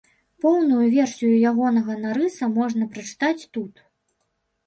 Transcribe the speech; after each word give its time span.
Поўную 0.43 0.85
версію 0.93 1.33
ягонага 1.51 1.97
нарыса 2.05 2.43
можна 2.57 2.83
прачытаць 2.95 3.47
тут. 3.59 3.73